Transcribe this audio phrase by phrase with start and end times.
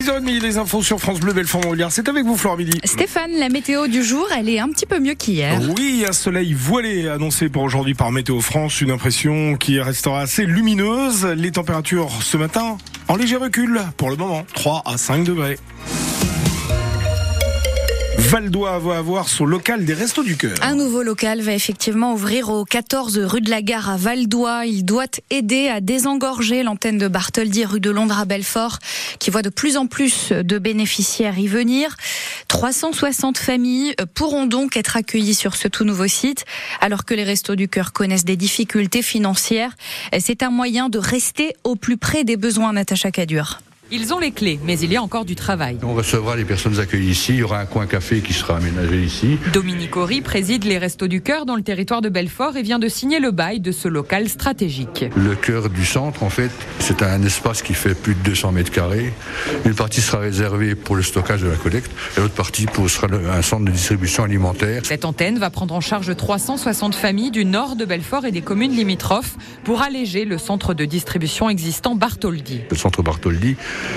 [0.00, 1.90] 10h30, les infos sur France Bleu Belfort Montbéliard.
[1.90, 2.78] C'est avec vous, Flore Midi.
[2.84, 5.60] Stéphane, la météo du jour, elle est un petit peu mieux qu'hier.
[5.76, 8.80] Oui, un soleil voilé annoncé pour aujourd'hui par Météo France.
[8.80, 11.26] Une impression qui restera assez lumineuse.
[11.36, 14.46] Les températures ce matin en léger recul pour le moment.
[14.54, 15.58] 3 à 5 degrés.
[18.30, 20.54] Valdois va avoir son local des Restos du Cœur.
[20.60, 24.66] Un nouveau local va effectivement ouvrir au 14 rue de la Gare à Valdois.
[24.66, 28.80] Il doit aider à désengorger l'antenne de Bartholdi rue de Londres à Belfort,
[29.18, 31.96] qui voit de plus en plus de bénéficiaires y venir.
[32.48, 36.44] 360 familles pourront donc être accueillies sur ce tout nouveau site,
[36.82, 39.74] alors que les Restos du Cœur connaissent des difficultés financières.
[40.20, 43.60] C'est un moyen de rester au plus près des besoins, Natacha Cadur.
[43.90, 45.78] Ils ont les clés, mais il y a encore du travail.
[45.82, 47.32] On recevra les personnes accueillies ici.
[47.32, 49.38] Il y aura un coin café qui sera aménagé ici.
[49.54, 52.88] Dominique Horry préside les Restos du Cœur dans le territoire de Belfort et vient de
[52.88, 55.06] signer le bail de ce local stratégique.
[55.16, 58.70] Le cœur du centre, en fait, c'est un espace qui fait plus de 200 mètres
[58.70, 59.10] carrés.
[59.64, 63.06] Une partie sera réservée pour le stockage de la collecte et l'autre partie pour, sera
[63.06, 64.82] un centre de distribution alimentaire.
[64.84, 68.72] Cette antenne va prendre en charge 360 familles du nord de Belfort et des communes
[68.72, 72.60] limitrophes pour alléger le centre de distribution existant Bartholdi.
[72.70, 73.56] Le centre Bartholdi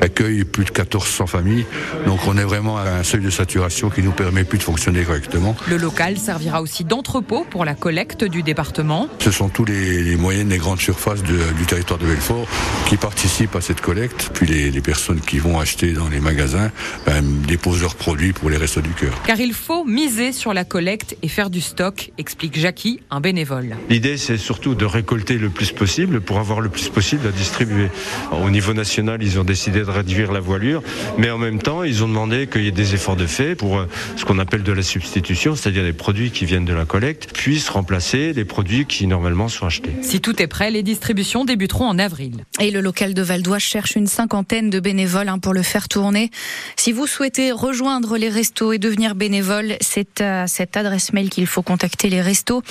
[0.00, 1.66] accueille plus de 1400 familles.
[2.06, 5.02] Donc on est vraiment à un seuil de saturation qui nous permet plus de fonctionner
[5.04, 5.56] correctement.
[5.68, 9.08] Le local servira aussi d'entrepôt pour la collecte du département.
[9.18, 12.46] Ce sont tous les, les moyennes et grandes surfaces de, du territoire de Belfort
[12.86, 14.30] qui participent à cette collecte.
[14.34, 16.70] Puis les, les personnes qui vont acheter dans les magasins
[17.06, 19.12] ben, déposent leurs produits pour les restos du cœur.
[19.26, 23.76] Car il faut miser sur la collecte et faire du stock, explique Jackie, un bénévole.
[23.88, 27.88] L'idée c'est surtout de récolter le plus possible pour avoir le plus possible à distribuer.
[28.32, 30.82] Au niveau national, ils ont décidé de réduire la voilure,
[31.18, 33.78] mais en même temps, ils ont demandé qu'il y ait des efforts de fait pour
[33.78, 37.32] euh, ce qu'on appelle de la substitution, c'est-à-dire les produits qui viennent de la collecte
[37.32, 39.92] puissent remplacer les produits qui normalement sont achetés.
[40.02, 42.44] Si tout est prêt, les distributions débuteront en avril.
[42.60, 46.30] Et le local de Valdois cherche une cinquantaine de bénévoles hein, pour le faire tourner.
[46.76, 51.46] Si vous souhaitez rejoindre les restos et devenir bénévole, c'est à cette adresse mail qu'il
[51.46, 52.62] faut contacter les restos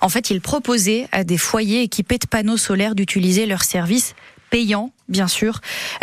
[0.00, 4.16] En fait, ils proposaient à des foyers équipés de panneaux solaires d'utiliser leurs services
[4.50, 5.60] payants, bien sûr,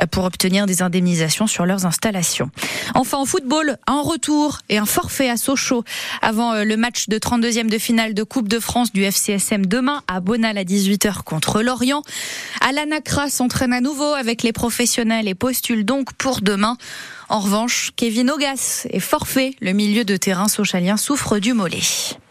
[0.09, 2.49] pour obtenir des indemnisations sur leurs installations.
[2.95, 5.83] Enfin, en football, un retour et un forfait à Sochaux
[6.21, 10.03] avant euh, le match de 32e de finale de Coupe de France du FCSM demain
[10.07, 12.01] à Bonal à 18h contre Lorient.
[12.61, 16.77] Alan Accra s'entraîne à nouveau avec les professionnels et postule donc pour demain.
[17.27, 19.53] En revanche, Kevin Ogas est forfait.
[19.59, 21.81] Le milieu de terrain sochalien souffre du mollet.